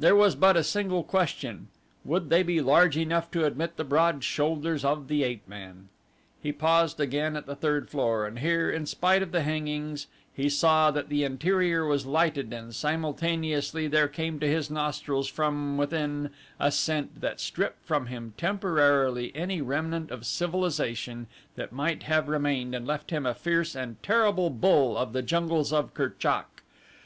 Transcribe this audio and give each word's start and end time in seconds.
There 0.00 0.16
was 0.16 0.34
but 0.34 0.56
a 0.56 0.64
single 0.64 1.04
question: 1.04 1.68
would 2.04 2.28
they 2.28 2.42
be 2.42 2.60
large 2.60 2.96
enough 2.96 3.30
to 3.30 3.44
admit 3.44 3.76
the 3.76 3.84
broad 3.84 4.24
shoulders 4.24 4.84
of 4.84 5.06
the 5.06 5.22
ape 5.22 5.46
man. 5.46 5.90
He 6.42 6.50
paused 6.50 6.98
again 6.98 7.36
at 7.36 7.46
the 7.46 7.54
third 7.54 7.88
floor, 7.88 8.26
and 8.26 8.40
here, 8.40 8.68
in 8.68 8.84
spite 8.84 9.22
of 9.22 9.30
the 9.30 9.44
hangings, 9.44 10.08
he 10.34 10.48
saw 10.48 10.90
that 10.90 11.08
the 11.08 11.22
interior 11.22 11.84
was 11.84 12.04
lighted 12.04 12.52
and 12.52 12.74
simultaneously 12.74 13.86
there 13.86 14.08
came 14.08 14.40
to 14.40 14.48
his 14.48 14.72
nostrils 14.72 15.28
from 15.28 15.76
within 15.76 16.30
a 16.58 16.72
scent 16.72 17.20
that 17.20 17.38
stripped 17.38 17.84
from 17.86 18.06
him 18.06 18.34
temporarily 18.36 19.30
any 19.36 19.60
remnant 19.62 20.10
of 20.10 20.26
civilization 20.26 21.28
that 21.54 21.70
might 21.70 22.02
have 22.02 22.26
remained 22.28 22.74
and 22.74 22.88
left 22.88 23.12
him 23.12 23.24
a 23.24 23.34
fierce 23.34 23.76
and 23.76 24.02
terrible 24.02 24.50
bull 24.50 24.96
of 24.96 25.12
the 25.12 25.22
jungles 25.22 25.72
of 25.72 25.94
Kerchak. 25.94 26.64